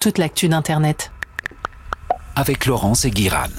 toute 0.00 0.16
l'actu 0.16 0.48
d'Internet. 0.48 1.12
Avec 2.34 2.64
Laurence 2.64 3.04
et 3.04 3.10
Guiran. 3.10 3.50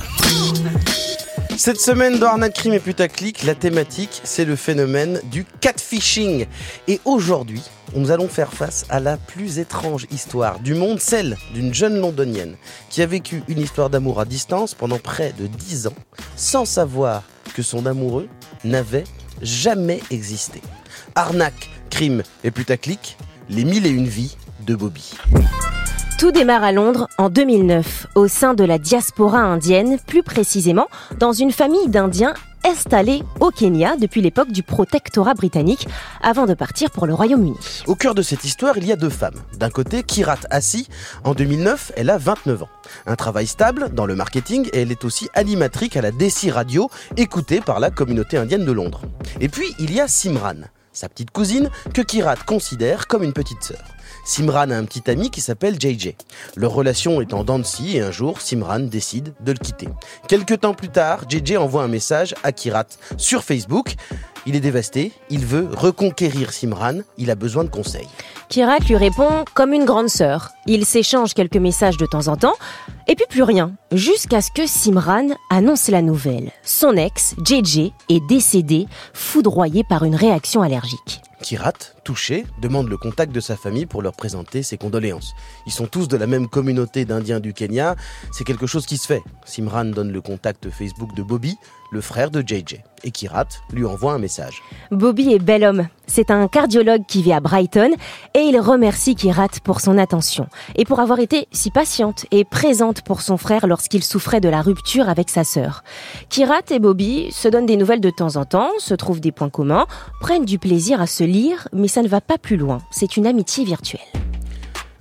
Cette 1.55 1.79
semaine 1.79 2.17
dans 2.17 2.29
Arnaque 2.29 2.55
Crime 2.55 2.73
et 2.73 2.79
Putaclic, 2.79 3.43
la 3.43 3.53
thématique, 3.53 4.21
c'est 4.23 4.45
le 4.45 4.55
phénomène 4.55 5.21
du 5.25 5.45
catfishing. 5.45 6.47
Et 6.87 6.99
aujourd'hui, 7.05 7.61
nous 7.95 8.09
allons 8.09 8.27
faire 8.27 8.53
face 8.53 8.87
à 8.89 8.99
la 8.99 9.17
plus 9.17 9.59
étrange 9.59 10.07
histoire 10.09 10.59
du 10.59 10.73
monde, 10.73 10.99
celle 10.99 11.37
d'une 11.53 11.75
jeune 11.75 11.99
londonienne 11.99 12.55
qui 12.89 13.03
a 13.03 13.05
vécu 13.05 13.43
une 13.47 13.59
histoire 13.59 13.91
d'amour 13.91 14.19
à 14.19 14.25
distance 14.25 14.73
pendant 14.73 14.97
près 14.97 15.33
de 15.33 15.45
10 15.45 15.87
ans, 15.87 15.95
sans 16.35 16.65
savoir 16.65 17.21
que 17.53 17.61
son 17.61 17.85
amoureux 17.85 18.27
n'avait 18.63 19.03
jamais 19.43 19.99
existé. 20.09 20.59
Arnaque, 21.13 21.69
crime 21.91 22.23
et 22.43 22.49
putaclic, 22.49 23.15
les 23.47 23.63
mille 23.63 23.85
et 23.85 23.91
une 23.91 24.07
vies 24.07 24.37
de 24.65 24.73
Bobby. 24.73 25.13
Tout 26.21 26.31
démarre 26.31 26.63
à 26.63 26.71
Londres 26.71 27.07
en 27.17 27.29
2009, 27.29 28.05
au 28.13 28.27
sein 28.27 28.53
de 28.53 28.63
la 28.63 28.77
diaspora 28.77 29.39
indienne, 29.39 29.97
plus 30.05 30.21
précisément 30.21 30.85
dans 31.17 31.33
une 31.33 31.51
famille 31.51 31.89
d'Indiens 31.89 32.35
installés 32.63 33.23
au 33.39 33.49
Kenya 33.49 33.95
depuis 33.97 34.21
l'époque 34.21 34.51
du 34.51 34.61
protectorat 34.61 35.33
britannique, 35.33 35.87
avant 36.21 36.45
de 36.45 36.53
partir 36.53 36.91
pour 36.91 37.07
le 37.07 37.15
Royaume-Uni. 37.15 37.57
Au 37.87 37.95
cœur 37.95 38.13
de 38.13 38.21
cette 38.21 38.43
histoire, 38.43 38.77
il 38.77 38.85
y 38.85 38.91
a 38.91 38.97
deux 38.97 39.09
femmes. 39.09 39.41
D'un 39.57 39.71
côté, 39.71 40.03
Kirat 40.03 40.37
Assi. 40.51 40.87
En 41.23 41.33
2009, 41.33 41.93
elle 41.97 42.11
a 42.11 42.19
29 42.19 42.61
ans. 42.61 42.69
Un 43.07 43.15
travail 43.15 43.47
stable 43.47 43.89
dans 43.91 44.05
le 44.05 44.15
marketing 44.15 44.69
et 44.73 44.81
elle 44.83 44.91
est 44.91 45.03
aussi 45.05 45.27
animatrice 45.33 45.95
à 45.95 46.01
la 46.01 46.11
DC 46.11 46.51
Radio, 46.51 46.91
écoutée 47.17 47.61
par 47.61 47.79
la 47.79 47.89
communauté 47.89 48.37
indienne 48.37 48.63
de 48.63 48.71
Londres. 48.71 49.01
Et 49.39 49.49
puis, 49.49 49.73
il 49.79 49.91
y 49.91 49.99
a 49.99 50.07
Simran, 50.07 50.67
sa 50.93 51.09
petite 51.09 51.31
cousine, 51.31 51.69
que 51.93 52.01
Kirat 52.01 52.37
considère 52.45 53.07
comme 53.07 53.23
une 53.23 53.33
petite 53.33 53.63
sœur. 53.63 53.83
Simran 54.23 54.69
a 54.69 54.75
un 54.75 54.85
petit 54.85 55.09
ami 55.09 55.31
qui 55.31 55.41
s'appelle 55.41 55.79
JJ. 55.79 56.13
Leur 56.55 56.73
relation 56.73 57.21
est 57.21 57.33
en 57.33 57.43
dents 57.43 57.61
et 57.83 58.01
un 58.01 58.11
jour, 58.11 58.41
Simran 58.41 58.79
décide 58.79 59.33
de 59.39 59.51
le 59.51 59.57
quitter. 59.57 59.89
Quelques 60.27 60.61
temps 60.61 60.73
plus 60.73 60.89
tard, 60.89 61.25
JJ 61.29 61.57
envoie 61.57 61.83
un 61.83 61.87
message 61.87 62.35
à 62.43 62.51
Kirat 62.51 62.87
sur 63.17 63.43
Facebook. 63.43 63.95
Il 64.47 64.55
est 64.55 64.59
dévasté, 64.59 65.11
il 65.29 65.45
veut 65.45 65.69
reconquérir 65.71 66.51
Simran, 66.51 66.99
il 67.17 67.29
a 67.29 67.35
besoin 67.35 67.63
de 67.63 67.69
conseils. 67.69 68.07
Kirat 68.49 68.79
lui 68.79 68.95
répond 68.95 69.45
comme 69.53 69.71
une 69.71 69.85
grande 69.85 70.09
sœur. 70.09 70.49
Ils 70.65 70.85
s'échangent 70.85 71.35
quelques 71.35 71.57
messages 71.57 71.97
de 71.97 72.07
temps 72.07 72.27
en 72.27 72.35
temps, 72.35 72.55
et 73.07 73.15
puis 73.15 73.25
plus 73.29 73.43
rien, 73.43 73.73
jusqu'à 73.91 74.41
ce 74.41 74.49
que 74.51 74.65
Simran 74.65 75.27
annonce 75.51 75.89
la 75.89 76.01
nouvelle. 76.01 76.51
Son 76.63 76.97
ex, 76.97 77.35
JJ, 77.45 77.91
est 78.09 78.27
décédé, 78.27 78.87
foudroyé 79.13 79.83
par 79.87 80.03
une 80.05 80.15
réaction 80.15 80.63
allergique. 80.63 81.21
Kirat, 81.43 81.73
touché, 82.03 82.45
demande 82.61 82.89
le 82.89 82.97
contact 82.97 83.31
de 83.31 83.39
sa 83.39 83.55
famille 83.55 83.85
pour 83.85 84.01
leur 84.01 84.13
présenter 84.13 84.63
ses 84.63 84.77
condoléances. 84.77 85.33
Ils 85.65 85.71
sont 85.71 85.87
tous 85.87 86.07
de 86.07 86.17
la 86.17 86.27
même 86.27 86.47
communauté 86.47 87.05
d'Indiens 87.05 87.39
du 87.39 87.53
Kenya, 87.53 87.95
c'est 88.31 88.43
quelque 88.43 88.67
chose 88.67 88.85
qui 88.85 88.97
se 88.97 89.07
fait. 89.07 89.23
Simran 89.45 89.85
donne 89.85 90.11
le 90.11 90.21
contact 90.21 90.69
Facebook 90.69 91.15
de 91.15 91.23
Bobby, 91.23 91.57
le 91.91 92.01
frère 92.01 92.31
de 92.31 92.41
JJ, 92.41 92.79
et 93.03 93.11
Kirat 93.11 93.47
lui 93.73 93.85
envoie 93.85 94.13
un 94.13 94.17
message. 94.17 94.61
Bobby 94.91 95.33
est 95.33 95.39
bel 95.39 95.63
homme. 95.63 95.87
C'est 96.07 96.31
un 96.31 96.47
cardiologue 96.47 97.05
qui 97.05 97.21
vit 97.21 97.33
à 97.33 97.39
Brighton 97.39 97.91
et 98.33 98.39
il 98.39 98.59
remercie 98.59 99.15
Kirat 99.15 99.59
pour 99.63 99.79
son 99.79 99.97
attention 99.97 100.47
et 100.75 100.83
pour 100.83 100.99
avoir 100.99 101.19
été 101.19 101.47
si 101.51 101.71
patiente 101.71 102.25
et 102.31 102.43
présente 102.43 103.01
pour 103.01 103.21
son 103.21 103.37
frère 103.37 103.67
lorsqu'il 103.67 104.03
souffrait 104.03 104.41
de 104.41 104.49
la 104.49 104.61
rupture 104.61 105.07
avec 105.07 105.29
sa 105.29 105.43
sœur. 105.43 105.83
Kirat 106.29 106.63
et 106.69 106.79
Bobby 106.79 107.31
se 107.31 107.47
donnent 107.47 107.65
des 107.65 107.77
nouvelles 107.77 108.01
de 108.01 108.09
temps 108.09 108.35
en 108.35 108.45
temps, 108.45 108.71
se 108.79 108.93
trouvent 108.93 109.21
des 109.21 109.31
points 109.31 109.49
communs, 109.49 109.87
prennent 110.19 110.45
du 110.45 110.59
plaisir 110.59 111.01
à 111.01 111.07
se 111.07 111.23
lire, 111.23 111.67
mais 111.73 111.87
ça 111.91 112.01
ne 112.01 112.07
va 112.07 112.21
pas 112.21 112.37
plus 112.37 112.55
loin. 112.55 112.81
C'est 112.89 113.17
une 113.17 113.27
amitié 113.27 113.65
virtuelle. 113.65 113.99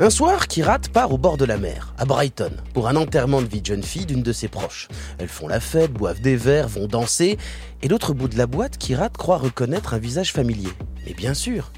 Un 0.00 0.10
soir, 0.10 0.48
Kirat 0.48 0.80
part 0.92 1.12
au 1.12 1.18
bord 1.18 1.36
de 1.36 1.44
la 1.44 1.56
mer, 1.56 1.94
à 1.98 2.04
Brighton, 2.04 2.50
pour 2.74 2.88
un 2.88 2.96
enterrement 2.96 3.40
de 3.40 3.46
vie 3.46 3.60
de 3.60 3.66
jeune 3.66 3.82
fille 3.84 4.06
d'une 4.06 4.24
de 4.24 4.32
ses 4.32 4.48
proches. 4.48 4.88
Elles 5.18 5.28
font 5.28 5.46
la 5.46 5.60
fête, 5.60 5.92
boivent 5.92 6.20
des 6.20 6.34
verres, 6.34 6.66
vont 6.68 6.88
danser, 6.88 7.38
et 7.82 7.88
l'autre 7.88 8.12
bout 8.12 8.26
de 8.26 8.36
la 8.36 8.48
boîte, 8.48 8.76
Kirat 8.76 9.10
croit 9.10 9.38
reconnaître 9.38 9.94
un 9.94 9.98
visage 9.98 10.32
familier. 10.32 10.70
Mais 11.06 11.14
bien 11.14 11.34
sûr, 11.34 11.70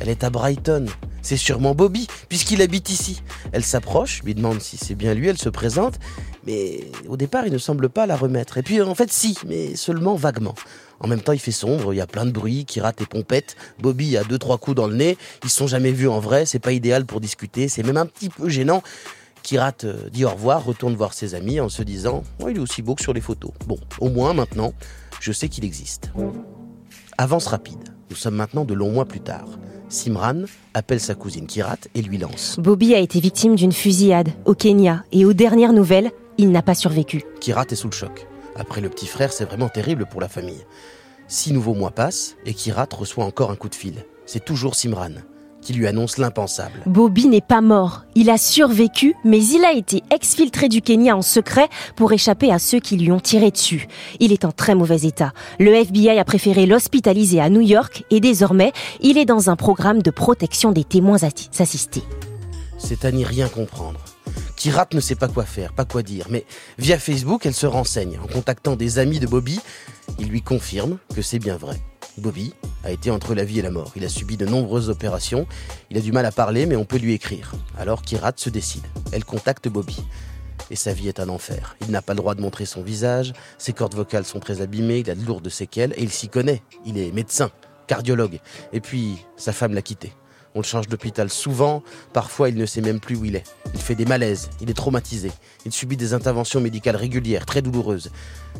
elle 0.00 0.08
est 0.08 0.22
à 0.22 0.30
Brighton. 0.30 0.86
C'est 1.22 1.36
sûrement 1.36 1.74
Bobby, 1.74 2.06
puisqu'il 2.28 2.62
habite 2.62 2.90
ici. 2.90 3.22
Elle 3.52 3.64
s'approche, 3.64 4.22
lui 4.22 4.34
demande 4.34 4.60
si 4.60 4.76
c'est 4.76 4.94
bien 4.94 5.14
lui, 5.14 5.28
elle 5.28 5.38
se 5.38 5.48
présente, 5.48 5.98
mais 6.46 6.80
au 7.08 7.16
départ, 7.16 7.46
il 7.46 7.52
ne 7.52 7.58
semble 7.58 7.88
pas 7.88 8.06
la 8.06 8.16
remettre. 8.16 8.58
Et 8.58 8.62
puis, 8.62 8.80
en 8.80 8.94
fait, 8.94 9.12
si, 9.12 9.36
mais 9.46 9.76
seulement 9.76 10.14
vaguement. 10.14 10.54
En 11.00 11.08
même 11.08 11.20
temps, 11.20 11.32
il 11.32 11.38
fait 11.38 11.50
sombre, 11.50 11.94
il 11.94 11.96
y 11.96 12.00
a 12.00 12.06
plein 12.06 12.26
de 12.26 12.30
bruit, 12.30 12.64
Kirat 12.66 12.92
et 13.00 13.06
Pompette. 13.06 13.56
Bobby 13.80 14.16
a 14.16 14.24
deux, 14.24 14.38
trois 14.38 14.58
coups 14.58 14.76
dans 14.76 14.86
le 14.86 14.94
nez. 14.94 15.16
Ils 15.44 15.50
sont 15.50 15.66
jamais 15.66 15.92
vus 15.92 16.08
en 16.08 16.20
vrai, 16.20 16.44
c'est 16.46 16.58
pas 16.58 16.72
idéal 16.72 17.06
pour 17.06 17.20
discuter, 17.20 17.68
c'est 17.68 17.82
même 17.82 17.96
un 17.96 18.06
petit 18.06 18.28
peu 18.28 18.48
gênant. 18.48 18.82
Kirat 19.42 19.72
euh, 19.84 20.10
dit 20.10 20.26
au 20.26 20.30
revoir, 20.30 20.64
retourne 20.64 20.94
voir 20.94 21.14
ses 21.14 21.34
amis 21.34 21.60
en 21.60 21.70
se 21.70 21.82
disant 21.82 22.22
oh, 22.40 22.48
il 22.50 22.56
est 22.56 22.60
aussi 22.60 22.82
beau 22.82 22.94
que 22.94 23.02
sur 23.02 23.14
les 23.14 23.22
photos. 23.22 23.52
Bon, 23.66 23.78
au 23.98 24.10
moins 24.10 24.34
maintenant, 24.34 24.74
je 25.20 25.32
sais 25.32 25.48
qu'il 25.48 25.64
existe. 25.64 26.10
Avance 27.16 27.46
rapide. 27.46 27.94
Nous 28.10 28.16
sommes 28.16 28.34
maintenant 28.34 28.64
de 28.64 28.74
longs 28.74 28.92
mois 28.92 29.06
plus 29.06 29.20
tard. 29.20 29.46
Simran 29.90 30.44
appelle 30.72 31.00
sa 31.00 31.16
cousine 31.16 31.46
Kirat 31.46 31.76
et 31.94 32.02
lui 32.02 32.16
lance. 32.16 32.58
Bobby 32.60 32.94
a 32.94 32.98
été 32.98 33.18
victime 33.18 33.56
d'une 33.56 33.72
fusillade 33.72 34.28
au 34.44 34.54
Kenya 34.54 35.04
et 35.10 35.24
aux 35.24 35.32
dernières 35.32 35.72
nouvelles, 35.72 36.12
il 36.38 36.52
n'a 36.52 36.62
pas 36.62 36.76
survécu. 36.76 37.24
Kirat 37.40 37.66
est 37.70 37.74
sous 37.74 37.88
le 37.88 37.94
choc. 37.94 38.26
Après 38.54 38.80
le 38.80 38.88
petit 38.88 39.08
frère, 39.08 39.32
c'est 39.32 39.44
vraiment 39.44 39.68
terrible 39.68 40.06
pour 40.06 40.20
la 40.20 40.28
famille. 40.28 40.64
Six 41.26 41.52
nouveaux 41.52 41.74
mois 41.74 41.90
passent 41.90 42.36
et 42.46 42.54
Kirat 42.54 42.88
reçoit 42.92 43.24
encore 43.24 43.50
un 43.50 43.56
coup 43.56 43.68
de 43.68 43.74
fil. 43.74 44.04
C'est 44.26 44.44
toujours 44.44 44.76
Simran 44.76 45.10
qui 45.62 45.72
lui 45.72 45.86
annonce 45.86 46.18
l'impensable. 46.18 46.80
Bobby 46.86 47.28
n'est 47.28 47.40
pas 47.40 47.60
mort. 47.60 48.04
Il 48.14 48.30
a 48.30 48.38
survécu, 48.38 49.14
mais 49.24 49.44
il 49.44 49.64
a 49.64 49.72
été 49.72 50.02
exfiltré 50.10 50.68
du 50.68 50.82
Kenya 50.82 51.16
en 51.16 51.22
secret 51.22 51.68
pour 51.96 52.12
échapper 52.12 52.52
à 52.52 52.58
ceux 52.58 52.80
qui 52.80 52.96
lui 52.96 53.12
ont 53.12 53.20
tiré 53.20 53.50
dessus. 53.50 53.88
Il 54.18 54.32
est 54.32 54.44
en 54.44 54.52
très 54.52 54.74
mauvais 54.74 55.02
état. 55.02 55.32
Le 55.58 55.74
FBI 55.74 56.18
a 56.18 56.24
préféré 56.24 56.66
l'hospitaliser 56.66 57.40
à 57.40 57.50
New 57.50 57.60
York 57.60 58.04
et 58.10 58.20
désormais, 58.20 58.72
il 59.00 59.18
est 59.18 59.24
dans 59.24 59.50
un 59.50 59.56
programme 59.56 60.02
de 60.02 60.10
protection 60.10 60.72
des 60.72 60.84
témoins 60.84 61.22
assistés. 61.58 62.04
C'est 62.78 63.04
à 63.04 63.12
n'y 63.12 63.24
rien 63.24 63.48
comprendre. 63.48 64.00
Kirat 64.56 64.88
ne 64.92 65.00
sait 65.00 65.14
pas 65.14 65.28
quoi 65.28 65.44
faire, 65.44 65.72
pas 65.72 65.84
quoi 65.84 66.02
dire, 66.02 66.26
mais 66.28 66.44
via 66.78 66.98
Facebook, 66.98 67.46
elle 67.46 67.54
se 67.54 67.66
renseigne. 67.66 68.18
En 68.22 68.26
contactant 68.26 68.76
des 68.76 68.98
amis 68.98 69.18
de 69.18 69.26
Bobby, 69.26 69.58
il 70.18 70.28
lui 70.28 70.42
confirme 70.42 70.98
que 71.14 71.22
c'est 71.22 71.38
bien 71.38 71.56
vrai. 71.56 71.80
Bobby 72.18 72.52
a 72.84 72.90
été 72.90 73.10
entre 73.10 73.34
la 73.34 73.44
vie 73.44 73.58
et 73.58 73.62
la 73.62 73.70
mort. 73.70 73.92
Il 73.96 74.04
a 74.04 74.08
subi 74.08 74.36
de 74.36 74.46
nombreuses 74.46 74.88
opérations. 74.88 75.46
Il 75.90 75.98
a 75.98 76.00
du 76.00 76.12
mal 76.12 76.26
à 76.26 76.32
parler, 76.32 76.66
mais 76.66 76.76
on 76.76 76.84
peut 76.84 76.98
lui 76.98 77.12
écrire. 77.12 77.52
Alors 77.78 78.02
Kirat 78.02 78.32
se 78.36 78.50
décide. 78.50 78.86
Elle 79.12 79.24
contacte 79.24 79.68
Bobby. 79.68 80.02
Et 80.70 80.76
sa 80.76 80.92
vie 80.92 81.08
est 81.08 81.20
un 81.20 81.28
enfer. 81.28 81.76
Il 81.80 81.90
n'a 81.90 82.02
pas 82.02 82.12
le 82.12 82.18
droit 82.18 82.34
de 82.34 82.40
montrer 82.40 82.64
son 82.64 82.82
visage. 82.82 83.32
Ses 83.58 83.72
cordes 83.72 83.94
vocales 83.94 84.24
sont 84.24 84.40
très 84.40 84.60
abîmées. 84.60 85.00
Il 85.00 85.10
a 85.10 85.14
de 85.14 85.24
lourdes 85.24 85.48
séquelles. 85.48 85.94
Et 85.96 86.02
il 86.02 86.10
s'y 86.10 86.28
connaît. 86.28 86.62
Il 86.86 86.96
est 86.96 87.10
médecin, 87.12 87.50
cardiologue. 87.86 88.38
Et 88.72 88.80
puis, 88.80 89.18
sa 89.36 89.52
femme 89.52 89.74
l'a 89.74 89.82
quitté. 89.82 90.12
On 90.54 90.60
le 90.60 90.64
change 90.64 90.88
d'hôpital 90.88 91.30
souvent, 91.30 91.82
parfois 92.12 92.48
il 92.48 92.56
ne 92.56 92.66
sait 92.66 92.80
même 92.80 92.98
plus 92.98 93.16
où 93.16 93.24
il 93.24 93.36
est. 93.36 93.44
Il 93.74 93.80
fait 93.80 93.94
des 93.94 94.04
malaises, 94.04 94.50
il 94.60 94.68
est 94.68 94.74
traumatisé, 94.74 95.30
il 95.64 95.72
subit 95.72 95.96
des 95.96 96.12
interventions 96.12 96.60
médicales 96.60 96.96
régulières, 96.96 97.46
très 97.46 97.62
douloureuses. 97.62 98.10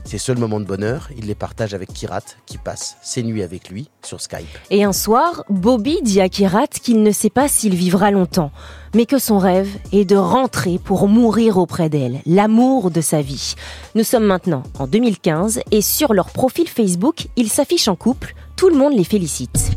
Ses 0.04 0.18
seuls 0.18 0.38
moments 0.38 0.60
de 0.60 0.64
bonheur, 0.64 1.08
il 1.18 1.26
les 1.26 1.34
partage 1.34 1.74
avec 1.74 1.92
Kirat, 1.92 2.22
qui 2.46 2.58
passe 2.58 2.96
ses 3.02 3.22
nuits 3.22 3.42
avec 3.42 3.70
lui 3.70 3.88
sur 4.04 4.20
Skype. 4.20 4.46
Et 4.70 4.84
un 4.84 4.92
soir, 4.92 5.44
Bobby 5.50 6.00
dit 6.02 6.20
à 6.20 6.28
Kirat 6.28 6.68
qu'il 6.68 7.02
ne 7.02 7.10
sait 7.10 7.30
pas 7.30 7.48
s'il 7.48 7.74
vivra 7.74 8.12
longtemps, 8.12 8.52
mais 8.94 9.04
que 9.04 9.18
son 9.18 9.38
rêve 9.38 9.68
est 9.92 10.04
de 10.04 10.16
rentrer 10.16 10.78
pour 10.78 11.08
mourir 11.08 11.58
auprès 11.58 11.88
d'elle, 11.88 12.20
l'amour 12.24 12.90
de 12.90 13.00
sa 13.00 13.20
vie. 13.20 13.54
Nous 13.96 14.04
sommes 14.04 14.24
maintenant 14.24 14.62
en 14.78 14.86
2015 14.86 15.60
et 15.70 15.82
sur 15.82 16.14
leur 16.14 16.30
profil 16.30 16.68
Facebook, 16.68 17.26
ils 17.36 17.50
s'affichent 17.50 17.88
en 17.88 17.96
couple, 17.96 18.34
tout 18.56 18.68
le 18.68 18.76
monde 18.76 18.94
les 18.94 19.04
félicite. 19.04 19.72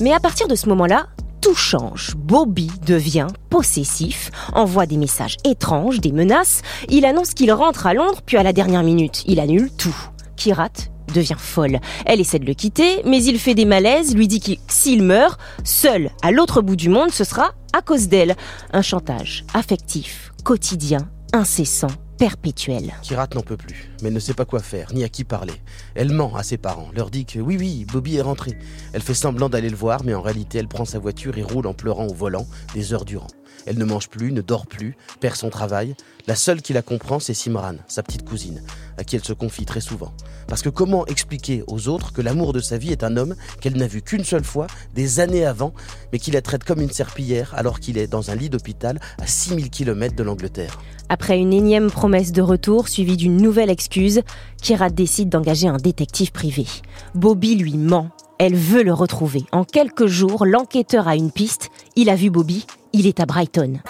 Mais 0.00 0.12
à 0.12 0.20
partir 0.20 0.48
de 0.48 0.56
ce 0.56 0.68
moment-là, 0.70 1.06
tout 1.44 1.54
change. 1.54 2.14
Bobby 2.16 2.70
devient 2.86 3.26
possessif, 3.50 4.30
envoie 4.54 4.86
des 4.86 4.96
messages 4.96 5.36
étranges, 5.44 6.00
des 6.00 6.10
menaces. 6.10 6.62
Il 6.88 7.04
annonce 7.04 7.34
qu'il 7.34 7.52
rentre 7.52 7.86
à 7.86 7.92
Londres, 7.92 8.22
puis 8.24 8.38
à 8.38 8.42
la 8.42 8.54
dernière 8.54 8.82
minute, 8.82 9.24
il 9.26 9.38
annule 9.40 9.70
tout. 9.76 9.94
Kirat 10.36 10.70
devient 11.12 11.36
folle. 11.36 11.80
Elle 12.06 12.22
essaie 12.22 12.38
de 12.38 12.46
le 12.46 12.54
quitter, 12.54 13.02
mais 13.04 13.22
il 13.22 13.38
fait 13.38 13.54
des 13.54 13.66
malaises, 13.66 14.14
lui 14.14 14.26
dit 14.26 14.40
que 14.40 14.52
s'il 14.68 15.02
meurt, 15.02 15.38
seul 15.64 16.10
à 16.22 16.30
l'autre 16.30 16.62
bout 16.62 16.76
du 16.76 16.88
monde, 16.88 17.10
ce 17.10 17.24
sera 17.24 17.52
à 17.74 17.82
cause 17.82 18.08
d'elle. 18.08 18.36
Un 18.72 18.80
chantage 18.80 19.44
affectif, 19.52 20.32
quotidien, 20.44 21.10
incessant, 21.34 21.88
perpétuelle. 22.18 22.92
Kirat 23.02 23.28
n'en 23.34 23.42
peut 23.42 23.56
plus, 23.56 23.90
mais 24.02 24.10
ne 24.10 24.20
sait 24.20 24.34
pas 24.34 24.44
quoi 24.44 24.60
faire, 24.60 24.92
ni 24.92 25.04
à 25.04 25.08
qui 25.08 25.24
parler. 25.24 25.54
Elle 25.94 26.12
ment 26.12 26.34
à 26.36 26.42
ses 26.42 26.56
parents, 26.56 26.88
leur 26.94 27.10
dit 27.10 27.24
que 27.24 27.38
oui, 27.38 27.56
oui, 27.58 27.86
Bobby 27.90 28.16
est 28.16 28.22
rentré. 28.22 28.58
Elle 28.92 29.02
fait 29.02 29.14
semblant 29.14 29.48
d'aller 29.48 29.70
le 29.70 29.76
voir, 29.76 30.04
mais 30.04 30.14
en 30.14 30.22
réalité, 30.22 30.58
elle 30.58 30.68
prend 30.68 30.84
sa 30.84 30.98
voiture 30.98 31.36
et 31.38 31.42
roule 31.42 31.66
en 31.66 31.74
pleurant 31.74 32.06
au 32.06 32.14
volant 32.14 32.46
des 32.74 32.92
heures 32.92 33.04
durant. 33.04 33.28
Elle 33.66 33.78
ne 33.78 33.84
mange 33.84 34.08
plus, 34.08 34.32
ne 34.32 34.40
dort 34.40 34.66
plus, 34.66 34.96
perd 35.20 35.36
son 35.36 35.50
travail. 35.50 35.94
La 36.26 36.34
seule 36.34 36.62
qui 36.62 36.72
la 36.72 36.82
comprend, 36.82 37.20
c'est 37.20 37.34
Simran, 37.34 37.76
sa 37.86 38.02
petite 38.02 38.24
cousine, 38.24 38.62
à 38.96 39.04
qui 39.04 39.16
elle 39.16 39.24
se 39.24 39.32
confie 39.32 39.66
très 39.66 39.80
souvent. 39.80 40.12
Parce 40.48 40.62
que 40.62 40.70
comment 40.70 41.06
expliquer 41.06 41.64
aux 41.66 41.88
autres 41.88 42.12
que 42.12 42.22
l'amour 42.22 42.52
de 42.52 42.60
sa 42.60 42.78
vie 42.78 42.92
est 42.92 43.04
un 43.04 43.16
homme 43.16 43.34
qu'elle 43.60 43.76
n'a 43.76 43.86
vu 43.86 44.00
qu'une 44.00 44.24
seule 44.24 44.44
fois, 44.44 44.66
des 44.94 45.20
années 45.20 45.44
avant, 45.44 45.74
mais 46.12 46.18
qui 46.18 46.30
la 46.30 46.42
traite 46.42 46.64
comme 46.64 46.80
une 46.80 46.90
serpillière 46.90 47.52
alors 47.54 47.80
qu'il 47.80 47.98
est 47.98 48.06
dans 48.06 48.30
un 48.30 48.34
lit 48.34 48.48
d'hôpital 48.48 49.00
à 49.20 49.26
6000 49.26 49.70
km 49.70 50.16
de 50.16 50.22
l'Angleterre? 50.22 50.80
Après 51.08 51.38
une 51.38 51.52
énième 51.52 51.90
promesse 51.90 52.32
de 52.32 52.42
retour 52.42 52.88
suivie 52.88 53.18
d'une 53.18 53.36
nouvelle 53.36 53.70
excuse, 53.70 54.22
Kirat 54.62 54.90
décide 54.90 55.28
d'engager 55.28 55.68
un 55.68 55.76
détective 55.76 56.32
privé. 56.32 56.66
Bobby 57.14 57.54
lui 57.56 57.76
ment. 57.76 58.08
Elle 58.38 58.56
veut 58.56 58.82
le 58.82 58.94
retrouver. 58.94 59.44
En 59.52 59.64
quelques 59.64 60.06
jours, 60.06 60.46
l'enquêteur 60.46 61.06
a 61.06 61.14
une 61.14 61.30
piste. 61.30 61.70
Il 61.94 62.10
a 62.10 62.16
vu 62.16 62.30
Bobby. 62.30 62.66
Il 62.96 63.08
est 63.08 63.18
à 63.18 63.26
Brighton. 63.26 63.80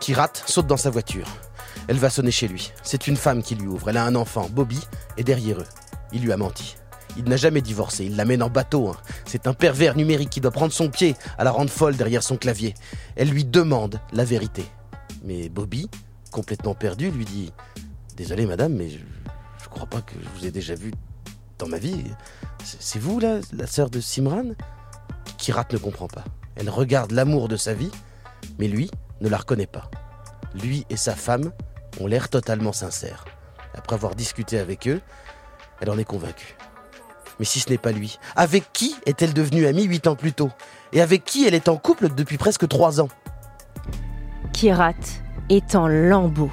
Kirat 0.00 0.32
saute 0.46 0.66
dans 0.66 0.76
sa 0.76 0.90
voiture. 0.90 1.28
Elle 1.86 1.98
va 1.98 2.10
sonner 2.10 2.32
chez 2.32 2.48
lui. 2.48 2.72
C'est 2.82 3.06
une 3.06 3.16
femme 3.16 3.44
qui 3.44 3.54
lui 3.54 3.68
ouvre. 3.68 3.90
Elle 3.90 3.96
a 3.96 4.04
un 4.04 4.16
enfant, 4.16 4.48
Bobby, 4.50 4.80
et 5.16 5.22
derrière 5.22 5.60
eux. 5.60 5.66
Il 6.12 6.22
lui 6.22 6.32
a 6.32 6.36
menti. 6.36 6.74
Il 7.16 7.26
n'a 7.26 7.36
jamais 7.36 7.60
divorcé, 7.60 8.06
il 8.06 8.16
l'amène 8.16 8.42
en 8.42 8.50
bateau. 8.50 8.88
hein. 8.88 8.96
C'est 9.24 9.46
un 9.46 9.54
pervers 9.54 9.96
numérique 9.96 10.30
qui 10.30 10.40
doit 10.40 10.50
prendre 10.50 10.72
son 10.72 10.90
pied 10.90 11.14
à 11.38 11.44
la 11.44 11.52
rendre 11.52 11.70
folle 11.70 11.94
derrière 11.96 12.24
son 12.24 12.36
clavier. 12.36 12.74
Elle 13.14 13.28
lui 13.28 13.44
demande 13.44 14.00
la 14.12 14.24
vérité. 14.24 14.64
Mais 15.22 15.48
Bobby, 15.48 15.88
complètement 16.32 16.74
perdu, 16.74 17.12
lui 17.12 17.24
dit 17.24 17.52
Désolé 18.16 18.46
madame, 18.46 18.74
mais 18.74 18.90
je, 18.90 18.98
je 19.62 19.68
crois 19.68 19.86
pas 19.86 20.00
que 20.00 20.14
je 20.20 20.28
vous 20.36 20.44
ai 20.44 20.50
déjà 20.50 20.74
vu 20.74 20.92
dans 21.60 21.68
ma 21.68 21.78
vie. 21.78 22.02
C'est 22.64 22.98
vous 22.98 23.20
là, 23.20 23.38
la 23.52 23.68
sœur 23.68 23.90
de 23.90 24.00
Simran 24.00 24.54
Kirat 25.38 25.68
ne 25.70 25.78
comprend 25.78 26.08
pas. 26.08 26.24
Elle 26.56 26.68
regarde 26.68 27.12
l'amour 27.12 27.46
de 27.48 27.56
sa 27.56 27.74
vie, 27.74 27.90
mais 28.58 28.68
lui 28.68 28.90
ne 29.20 29.28
la 29.28 29.38
reconnaît 29.38 29.66
pas. 29.66 29.90
Lui 30.54 30.86
et 30.90 30.96
sa 30.96 31.14
femme 31.14 31.52
ont 32.00 32.06
l'air 32.06 32.28
totalement 32.28 32.72
sincères. 32.72 33.24
Après 33.74 33.94
avoir 33.94 34.14
discuté 34.14 34.58
avec 34.58 34.86
eux, 34.88 35.00
elle 35.80 35.90
en 35.90 35.98
est 35.98 36.04
convaincue. 36.04 36.56
Mais 37.38 37.44
si 37.44 37.60
ce 37.60 37.70
n'est 37.70 37.78
pas 37.78 37.92
lui, 37.92 38.18
avec 38.36 38.72
qui 38.72 38.94
est-elle 39.06 39.34
devenue 39.34 39.66
amie 39.66 39.84
huit 39.84 40.06
ans 40.06 40.16
plus 40.16 40.32
tôt? 40.32 40.50
Et 40.92 41.00
avec 41.00 41.24
qui 41.24 41.46
elle 41.46 41.54
est 41.54 41.68
en 41.68 41.76
couple 41.76 42.08
depuis 42.14 42.38
presque 42.38 42.68
trois 42.68 43.00
ans? 43.00 43.08
Kirat 44.52 44.94
est 45.48 45.74
en 45.74 45.88
lambeaux. 45.88 46.52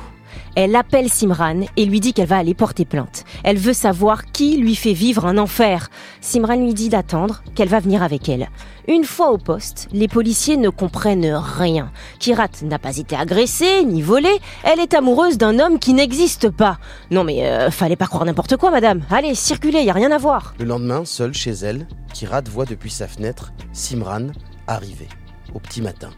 Elle 0.56 0.76
appelle 0.76 1.10
Simran 1.10 1.62
et 1.78 1.86
lui 1.86 2.00
dit 2.00 2.14
qu'elle 2.14 2.28
va 2.28 2.38
aller 2.38 2.54
porter 2.54 2.86
plainte. 2.86 3.24
Elle 3.44 3.58
veut 3.58 3.74
savoir 3.74 4.26
qui 4.32 4.58
lui 4.58 4.76
fait 4.76 4.94
vivre 4.94 5.26
un 5.26 5.38
enfer. 5.38 5.90
Simran 6.20 6.56
lui 6.56 6.74
dit 6.74 6.90
d'attendre, 6.90 7.44
qu'elle 7.56 7.70
va 7.70 7.80
venir 7.80 8.04
avec 8.04 8.28
elle. 8.30 8.50
Une 8.88 9.04
fois 9.04 9.32
au 9.32 9.38
poste, 9.38 9.88
les 9.94 10.08
policiers 10.08 10.58
ne 10.58 10.70
comprennent 10.70 11.34
rien. 11.34 11.92
Kirat 12.20 12.50
n'a 12.64 12.80
pas 12.80 12.98
été 12.98 13.16
agressée 13.16 13.84
ni 13.86 14.02
volée. 14.02 14.40
Elle 14.64 14.80
est 14.80 14.94
amoureuse 14.94 15.38
d'un 15.38 15.60
homme 15.60 15.80
qui 15.80 15.94
n'existe 15.94 16.50
pas. 16.50 16.80
Non 17.12 17.24
mais 17.24 17.46
euh, 17.46 17.72
fallait 17.72 17.96
pas 17.96 18.08
croire 18.08 18.26
n'importe 18.26 18.58
quoi, 18.58 18.72
madame. 18.72 19.04
Allez, 19.10 19.36
circulez, 19.36 19.84
y 19.84 19.90
a 19.90 19.94
rien 19.94 20.12
à 20.12 20.18
voir. 20.18 20.56
Le 20.60 20.66
lendemain, 20.66 21.06
seule 21.06 21.34
chez 21.34 21.52
elle, 21.52 21.88
Kirat 22.14 22.44
voit 22.52 22.66
depuis 22.66 22.90
sa 22.90 23.08
fenêtre 23.08 23.54
Simran 23.72 24.28
arriver, 24.68 25.08
au 25.54 25.60
petit 25.60 25.82
matin. 25.82 26.10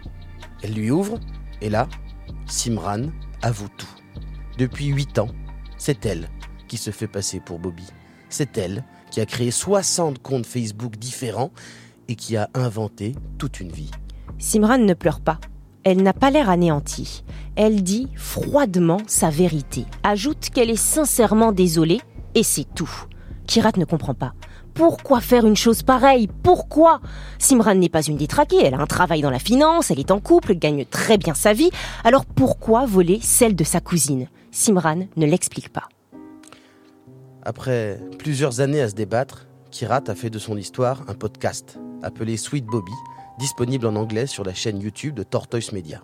Elle 0.63 0.73
lui 0.73 0.91
ouvre, 0.91 1.19
et 1.61 1.69
là, 1.69 1.87
Simran 2.47 3.09
avoue 3.41 3.69
tout. 3.77 4.02
Depuis 4.57 4.85
huit 4.87 5.17
ans, 5.17 5.29
c'est 5.77 6.05
elle 6.05 6.29
qui 6.67 6.77
se 6.77 6.91
fait 6.91 7.07
passer 7.07 7.39
pour 7.39 7.57
Bobby. 7.57 7.87
C'est 8.29 8.57
elle 8.57 8.83
qui 9.09 9.19
a 9.19 9.25
créé 9.25 9.49
60 9.49 10.19
comptes 10.19 10.45
Facebook 10.45 10.97
différents 10.97 11.51
et 12.07 12.15
qui 12.15 12.37
a 12.37 12.49
inventé 12.53 13.15
toute 13.37 13.59
une 13.59 13.71
vie. 13.71 13.91
Simran 14.37 14.77
ne 14.77 14.93
pleure 14.93 15.21
pas. 15.21 15.39
Elle 15.83 16.03
n'a 16.03 16.13
pas 16.13 16.29
l'air 16.29 16.49
anéantie. 16.49 17.23
Elle 17.55 17.83
dit 17.83 18.09
froidement 18.15 18.99
sa 19.07 19.29
vérité, 19.29 19.85
ajoute 20.03 20.49
qu'elle 20.51 20.69
est 20.69 20.75
sincèrement 20.75 21.51
désolée, 21.51 22.01
et 22.35 22.43
c'est 22.43 22.67
tout. 22.73 22.89
Kirat 23.47 23.73
ne 23.77 23.85
comprend 23.85 24.13
pas. 24.13 24.33
Pourquoi 24.73 25.19
faire 25.21 25.45
une 25.45 25.55
chose 25.55 25.83
pareille? 25.83 26.29
Pourquoi? 26.41 27.01
Simran 27.37 27.75
n'est 27.75 27.89
pas 27.89 28.01
une 28.01 28.17
détraquée, 28.17 28.63
elle 28.63 28.73
a 28.73 28.79
un 28.79 28.87
travail 28.87 29.21
dans 29.21 29.29
la 29.29 29.39
finance, 29.39 29.91
elle 29.91 29.99
est 29.99 30.11
en 30.11 30.19
couple, 30.19 30.55
gagne 30.55 30.85
très 30.85 31.17
bien 31.17 31.33
sa 31.33 31.53
vie, 31.53 31.69
alors 32.03 32.25
pourquoi 32.25 32.85
voler 32.85 33.19
celle 33.21 33.55
de 33.55 33.63
sa 33.63 33.81
cousine? 33.81 34.27
Simran 34.53 35.07
ne 35.15 35.25
l'explique 35.25 35.69
pas. 35.69 35.89
Après 37.41 37.99
plusieurs 38.19 38.61
années 38.61 38.81
à 38.81 38.89
se 38.89 38.93
débattre, 38.93 39.47
Kirat 39.71 40.03
a 40.07 40.13
fait 40.13 40.29
de 40.29 40.37
son 40.37 40.55
histoire 40.55 41.09
un 41.09 41.15
podcast 41.15 41.79
appelé 42.03 42.37
Sweet 42.37 42.65
Bobby, 42.65 42.91
disponible 43.39 43.87
en 43.87 43.95
anglais 43.95 44.27
sur 44.27 44.43
la 44.43 44.53
chaîne 44.53 44.79
YouTube 44.79 45.15
de 45.15 45.23
Tortoise 45.23 45.71
Media. 45.71 46.03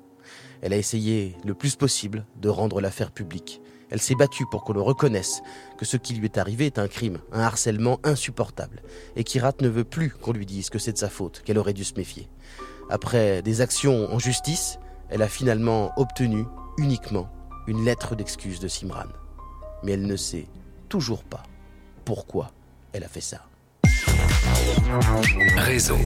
Elle 0.63 0.73
a 0.73 0.77
essayé 0.77 1.37
le 1.45 1.53
plus 1.53 1.75
possible 1.75 2.25
de 2.41 2.49
rendre 2.49 2.81
l'affaire 2.81 3.11
publique. 3.11 3.61
Elle 3.91 4.01
s'est 4.01 4.15
battue 4.15 4.45
pour 4.49 4.63
qu'on 4.63 4.73
le 4.73 4.81
reconnaisse, 4.81 5.43
que 5.77 5.85
ce 5.85 5.97
qui 5.97 6.15
lui 6.15 6.25
est 6.25 6.39
arrivé 6.39 6.65
est 6.65 6.79
un 6.79 6.87
crime, 6.87 7.19
un 7.31 7.41
harcèlement 7.41 7.99
insupportable, 8.03 8.81
et 9.15 9.23
Kirat 9.23 9.53
ne 9.61 9.69
veut 9.69 9.83
plus 9.83 10.09
qu'on 10.09 10.33
lui 10.33 10.47
dise 10.47 10.71
que 10.71 10.79
c'est 10.79 10.93
de 10.93 10.97
sa 10.97 11.09
faute, 11.09 11.43
qu'elle 11.45 11.59
aurait 11.59 11.73
dû 11.73 11.83
se 11.83 11.93
méfier. 11.93 12.27
Après 12.89 13.43
des 13.43 13.61
actions 13.61 14.11
en 14.11 14.17
justice, 14.17 14.79
elle 15.09 15.21
a 15.21 15.27
finalement 15.27 15.91
obtenu 15.97 16.45
uniquement 16.79 17.29
une 17.69 17.85
lettre 17.85 18.15
d'excuse 18.15 18.59
de 18.59 18.67
Simran. 18.67 19.05
Mais 19.83 19.91
elle 19.91 20.07
ne 20.07 20.15
sait 20.15 20.47
toujours 20.89 21.23
pas 21.23 21.43
pourquoi 22.03 22.51
elle 22.93 23.03
a 23.03 23.07
fait 23.07 23.21
ça. 23.21 23.45
Réseau. 25.55 25.97